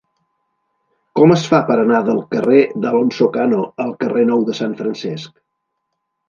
Com 1.19 1.33
es 1.35 1.43
fa 1.51 1.59
per 1.67 1.75
anar 1.81 1.99
del 2.07 2.21
carrer 2.31 2.61
d'Alonso 2.87 3.29
Cano 3.37 3.61
al 3.87 3.93
carrer 4.01 4.25
Nou 4.31 4.43
de 4.49 4.57
Sant 4.63 4.75
Francesc? 4.83 5.39